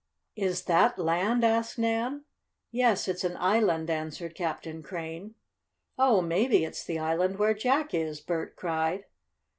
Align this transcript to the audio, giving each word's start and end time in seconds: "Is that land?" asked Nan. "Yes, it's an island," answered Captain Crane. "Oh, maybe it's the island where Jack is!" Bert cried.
"Is 0.35 0.63
that 0.63 0.97
land?" 0.97 1.43
asked 1.45 1.77
Nan. 1.77 2.23
"Yes, 2.71 3.07
it's 3.07 3.23
an 3.23 3.37
island," 3.37 3.87
answered 3.91 4.33
Captain 4.33 4.81
Crane. 4.81 5.35
"Oh, 5.95 6.21
maybe 6.23 6.65
it's 6.65 6.83
the 6.83 6.97
island 6.97 7.37
where 7.37 7.53
Jack 7.53 7.93
is!" 7.93 8.19
Bert 8.19 8.55
cried. 8.55 9.05